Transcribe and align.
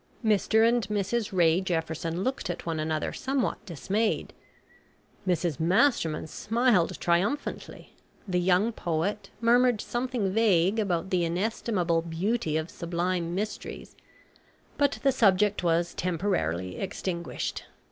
Mr 0.25 0.67
and 0.67 0.87
Mrs 0.87 1.31
Ray 1.31 1.61
Jefferson 1.61 2.23
looked 2.23 2.49
at 2.49 2.65
one 2.65 2.79
another, 2.79 3.13
somewhat 3.13 3.63
dismayed. 3.67 4.33
Mrs 5.27 5.59
Masterman 5.59 6.25
smiled 6.25 6.99
triumphantly, 6.99 7.93
the 8.27 8.39
young 8.39 8.71
poet 8.71 9.29
murmured 9.41 9.79
something 9.79 10.33
vague 10.33 10.79
about 10.79 11.11
the 11.11 11.23
inestimable 11.23 12.01
beauty 12.01 12.57
of 12.57 12.71
sublime 12.71 13.35
"mysteries," 13.35 13.95
but 14.75 14.97
the 15.03 15.11
subject 15.11 15.61
was 15.63 15.93
temporarily 15.93 16.79
extinguished. 16.79 17.65